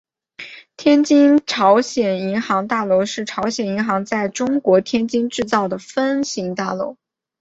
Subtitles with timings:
[0.77, 6.97] 天津朝鲜银行大楼是朝鲜银行在中国天津建造的分行大楼。